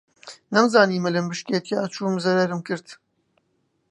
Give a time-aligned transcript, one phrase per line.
[0.53, 2.87] نەمزانی ملم بشکێ تیا چووم زەرەرم کرد